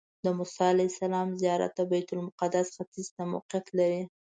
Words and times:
د 0.23 0.25
موسی 0.37 0.61
علیه 0.73 0.89
السلام 0.91 1.27
زیارت 1.41 1.71
د 1.75 1.79
بیت 1.91 2.07
المقدس 2.13 2.67
ختیځ 2.75 3.07
ته 3.15 3.21
موقعیت 3.33 3.65
لري. 3.77 4.03